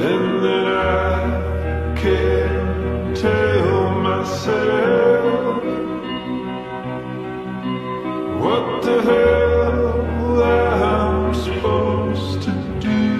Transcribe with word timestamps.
and 0.00 0.44
then 0.44 0.64
I 0.64 1.94
can't 1.96 3.16
tell 3.16 3.90
myself 4.00 5.64
what 8.40 8.82
the 8.84 9.02
hell 9.02 10.42
I'm 10.44 11.34
supposed 11.34 12.42
to 12.42 12.52
do, 12.78 13.10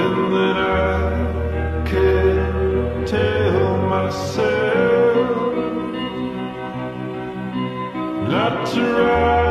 and 0.00 0.34
then 0.34 0.56
I 0.56 1.84
can't 1.84 3.06
tell 3.06 3.76
myself 3.86 5.54
not 8.30 8.66
to 8.68 8.80
ride. 8.80 9.43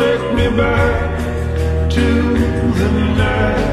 take 0.00 0.32
me 0.32 0.48
back 0.56 1.90
to 1.90 2.00
the 2.00 2.90
night. 3.18 3.69